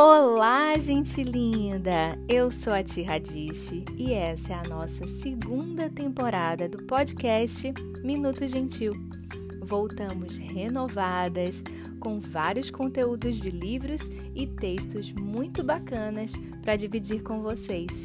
[0.00, 2.16] Olá, gente linda!
[2.28, 8.46] Eu sou a Tia Radish e essa é a nossa segunda temporada do podcast Minuto
[8.46, 8.92] Gentil.
[9.60, 11.64] Voltamos renovadas
[11.98, 14.02] com vários conteúdos de livros
[14.36, 16.30] e textos muito bacanas
[16.62, 18.04] para dividir com vocês.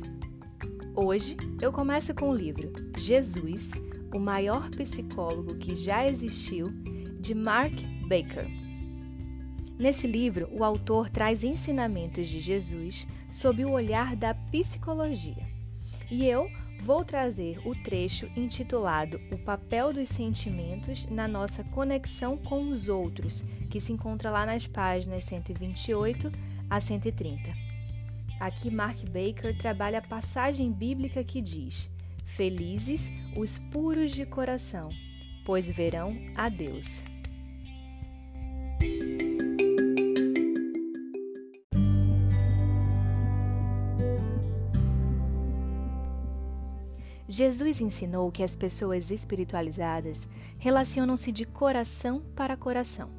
[0.95, 3.69] Hoje eu começo com o livro Jesus,
[4.15, 6.73] o maior psicólogo que já existiu,
[7.19, 7.75] de Mark
[8.07, 8.62] Baker.
[9.77, 15.47] Nesse livro, o autor traz ensinamentos de Jesus sob o olhar da psicologia.
[16.11, 16.47] E eu
[16.79, 23.43] vou trazer o trecho intitulado O papel dos sentimentos na nossa conexão com os outros,
[23.69, 26.31] que se encontra lá nas páginas 128
[26.69, 27.51] a 130.
[28.39, 31.89] Aqui Mark Baker trabalha a passagem bíblica que diz:
[32.25, 34.89] Felizes os puros de coração,
[35.45, 37.12] pois verão a Deus.
[47.27, 53.09] Jesus ensinou que as pessoas espiritualizadas relacionam-se de coração para coração.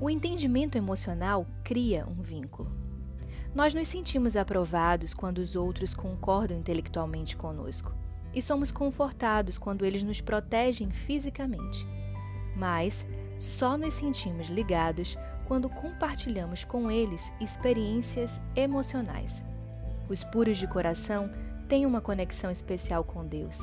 [0.00, 2.70] O entendimento emocional cria um vínculo.
[3.54, 7.92] Nós nos sentimos aprovados quando os outros concordam intelectualmente conosco
[8.32, 11.84] e somos confortados quando eles nos protegem fisicamente.
[12.56, 13.04] Mas
[13.36, 19.42] só nos sentimos ligados quando compartilhamos com eles experiências emocionais.
[20.08, 21.28] Os puros de coração
[21.70, 23.60] têm uma conexão especial com Deus,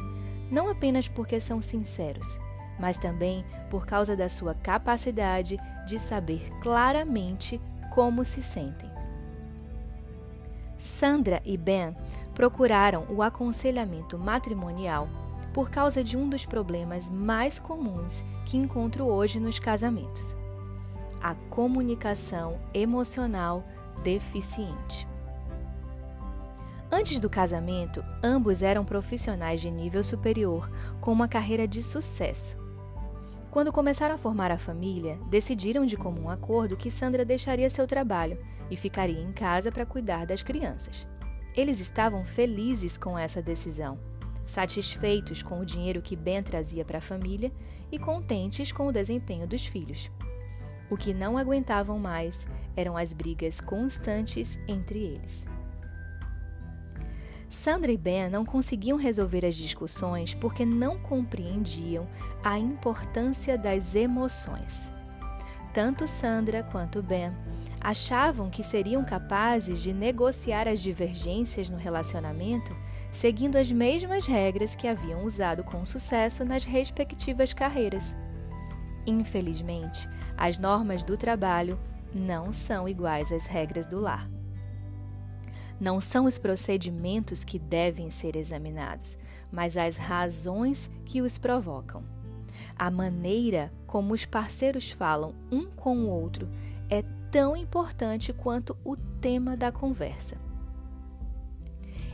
[0.50, 2.40] não apenas porque são sinceros,
[2.80, 7.60] mas também por causa da sua capacidade de saber claramente
[7.94, 8.90] como se sentem.
[10.80, 11.94] Sandra e Ben
[12.34, 15.10] procuraram o aconselhamento matrimonial
[15.54, 20.34] por causa de um dos problemas mais comuns que encontro hoje nos casamentos:
[21.22, 23.66] a comunicação emocional
[24.02, 25.06] deficiente.
[26.90, 30.72] Antes do casamento, ambos eram profissionais de nível superior,
[31.02, 32.56] com uma carreira de sucesso.
[33.52, 38.38] Quando começaram a formar a família, decidiram de comum acordo que Sandra deixaria seu trabalho
[38.72, 41.06] e ficaria em casa para cuidar das crianças.
[41.56, 44.00] Eles estavam felizes com essa decisão,
[44.46, 47.52] satisfeitos com o dinheiro que Ben trazia para a família
[47.92, 50.10] e contentes com o desempenho dos filhos.
[50.90, 55.46] O que não aguentavam mais eram as brigas constantes entre eles.
[57.50, 62.08] Sandra e Ben não conseguiam resolver as discussões porque não compreendiam
[62.44, 64.92] a importância das emoções.
[65.74, 67.32] Tanto Sandra quanto Ben
[67.80, 72.76] achavam que seriam capazes de negociar as divergências no relacionamento
[73.12, 78.16] seguindo as mesmas regras que haviam usado com sucesso nas respectivas carreiras.
[79.06, 81.80] Infelizmente, as normas do trabalho
[82.14, 84.30] não são iguais às regras do lar.
[85.80, 89.18] Não são os procedimentos que devem ser examinados,
[89.52, 92.04] mas as razões que os provocam.
[92.76, 96.50] A maneira como os parceiros falam um com o outro
[96.90, 100.38] é tão importante quanto o tema da conversa.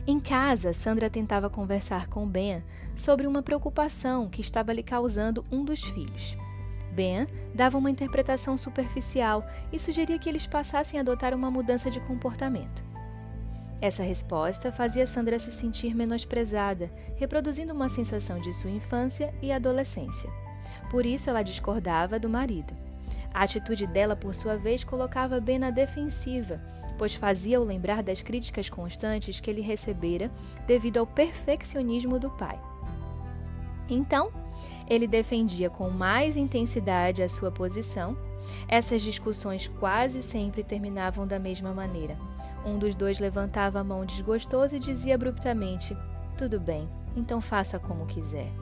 [0.06, 2.62] Em casa, Sandra tentava conversar com Ben
[2.94, 6.36] sobre uma preocupação que estava lhe causando um dos filhos.
[6.92, 12.00] Ben dava uma interpretação superficial e sugeria que eles passassem a adotar uma mudança de
[12.00, 12.84] comportamento.
[13.80, 20.30] Essa resposta fazia Sandra se sentir menosprezada, reproduzindo uma sensação de sua infância e adolescência.
[20.90, 22.74] Por isso, ela discordava do marido.
[23.32, 26.60] A atitude dela, por sua vez, colocava Ben na defensiva,
[26.96, 30.30] pois fazia-o lembrar das críticas constantes que ele recebera
[30.66, 32.58] devido ao perfeccionismo do pai.
[33.88, 34.32] Então,
[34.88, 38.16] ele defendia com mais intensidade a sua posição.
[38.68, 42.16] Essas discussões quase sempre terminavam da mesma maneira
[42.64, 45.96] um dos dois levantava a mão desgostoso e dizia abruptamente:
[46.36, 48.52] Tudo bem, então faça como quiser.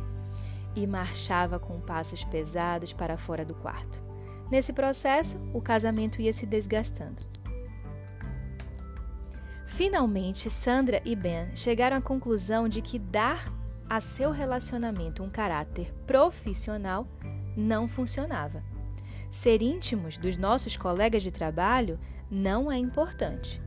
[0.75, 4.03] E marchava com passos pesados para fora do quarto.
[4.51, 7.23] Nesse processo, o casamento ia se desgastando.
[9.67, 13.51] Finalmente, Sandra e Ben chegaram à conclusão de que dar
[13.89, 17.07] a seu relacionamento um caráter profissional
[17.57, 18.63] não funcionava.
[19.31, 21.99] Ser íntimos dos nossos colegas de trabalho
[22.31, 23.63] não é importante.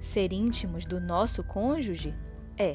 [0.00, 2.14] Ser íntimos do nosso cônjuge
[2.56, 2.74] é.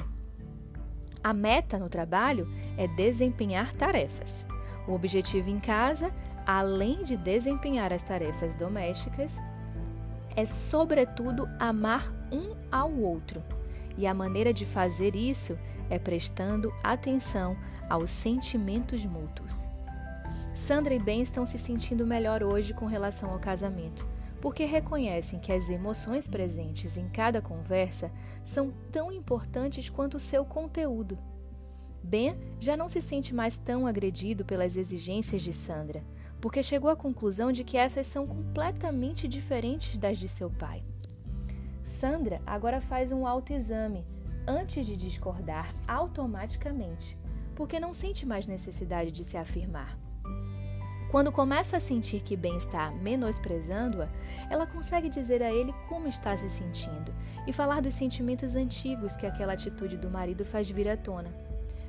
[1.22, 4.46] A meta no trabalho é desempenhar tarefas.
[4.86, 6.12] O objetivo em casa,
[6.46, 9.40] além de desempenhar as tarefas domésticas,
[10.36, 13.42] é, sobretudo, amar um ao outro.
[13.98, 15.58] E a maneira de fazer isso
[15.90, 17.56] é prestando atenção
[17.88, 19.68] aos sentimentos mútuos.
[20.54, 24.06] Sandra e Ben estão se sentindo melhor hoje com relação ao casamento
[24.46, 28.12] porque reconhecem que as emoções presentes em cada conversa
[28.44, 31.18] são tão importantes quanto o seu conteúdo.
[32.00, 36.04] Ben já não se sente mais tão agredido pelas exigências de Sandra,
[36.40, 40.84] porque chegou à conclusão de que essas são completamente diferentes das de seu pai.
[41.82, 44.06] Sandra agora faz um autoexame
[44.46, 47.18] antes de discordar automaticamente,
[47.56, 50.05] porque não sente mais necessidade de se afirmar.
[51.10, 54.08] Quando começa a sentir que Ben está menosprezando-a,
[54.50, 57.14] ela consegue dizer a ele como está se sentindo
[57.46, 61.30] e falar dos sentimentos antigos que aquela atitude do marido faz vir à tona.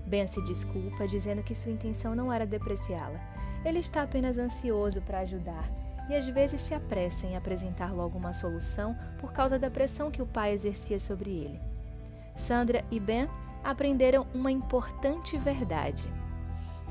[0.06, 3.20] Ben se desculpa, dizendo que sua intenção não era depreciá-la.
[3.66, 5.70] Ele está apenas ansioso para ajudar
[6.10, 10.22] e às vezes se apressa em apresentar logo uma solução por causa da pressão que
[10.22, 11.60] o pai exercia sobre ele.
[12.36, 13.28] Sandra e Ben
[13.64, 16.10] aprenderam uma importante verdade.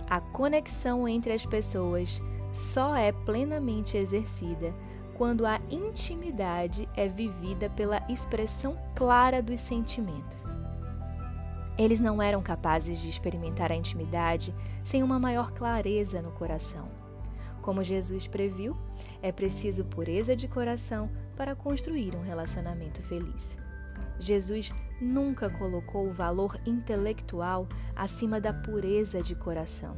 [0.08, 2.22] A conexão entre as pessoas
[2.52, 4.72] só é plenamente exercida
[5.16, 10.44] quando a intimidade é vivida pela expressão clara dos sentimentos.
[11.78, 14.54] Eles não eram capazes de experimentar a intimidade
[14.84, 16.88] sem uma maior clareza no coração.
[17.60, 18.76] Como Jesus previu,
[19.20, 23.56] é preciso pureza de coração para construir um relacionamento feliz.
[24.18, 29.96] Jesus nunca colocou o valor intelectual acima da pureza de coração.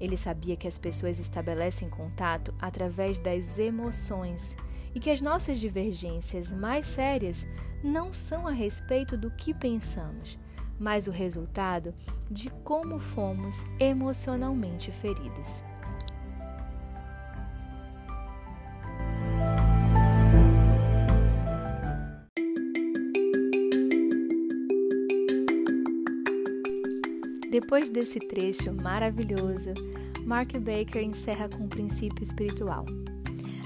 [0.00, 4.56] Ele sabia que as pessoas estabelecem contato através das emoções
[4.94, 7.46] e que as nossas divergências mais sérias
[7.82, 10.38] não são a respeito do que pensamos,
[10.78, 11.94] mas o resultado
[12.30, 15.62] de como fomos emocionalmente feridos.
[27.54, 29.74] Depois desse trecho maravilhoso,
[30.26, 32.84] Mark Baker encerra com um princípio espiritual.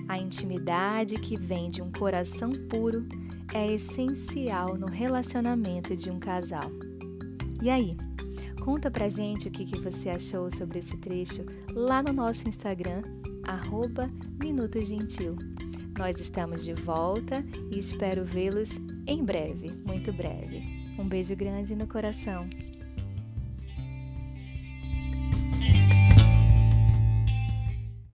[0.07, 3.09] A intimidade que vem de um coração puro
[3.55, 6.71] é essencial no relacionamento de um casal.
[7.63, 7.97] E aí?
[8.63, 13.01] Conta pra gente o que, que você achou sobre esse trecho lá no nosso Instagram,
[13.45, 15.35] arroba Minuto Gentil.
[15.99, 18.69] Nós estamos de volta e espero vê-los
[19.07, 20.63] em breve, muito breve.
[20.99, 22.47] Um beijo grande no coração.